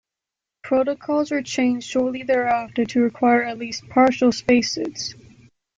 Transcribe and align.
Protocols 0.63 1.29
were 1.29 1.43
changed 1.43 1.87
shortly 1.87 2.23
thereafter 2.23 2.85
to 2.85 3.01
require 3.03 3.43
at 3.43 3.59
least 3.59 3.87
partial 3.87 4.31
spacesuits. 4.31 5.13